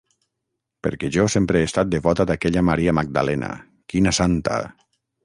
Perquè 0.85 1.09
jo 1.17 1.25
sempre 1.33 1.59
he 1.61 1.67
estat 1.69 1.91
devota 1.91 2.27
d'aquella 2.31 2.63
Maria 2.71 2.97
Magdalena, 3.01 3.51
quina 3.95 4.15
santa! 4.23 4.57